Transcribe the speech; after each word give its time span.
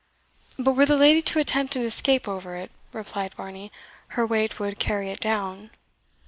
"But 0.57 0.71
were 0.71 0.87
the 0.87 0.97
lady 0.97 1.21
to 1.21 1.37
attempt 1.37 1.75
an 1.75 1.83
escape 1.83 2.27
over 2.27 2.55
it," 2.55 2.71
replied 2.91 3.35
Varney, 3.35 3.71
"her 4.17 4.25
weight 4.25 4.59
would 4.59 4.79
carry 4.79 5.11
it 5.11 5.19
down?" 5.19 5.69